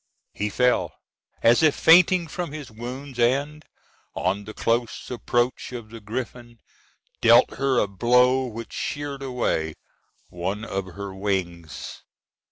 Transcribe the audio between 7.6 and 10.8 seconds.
a blow which sheared away one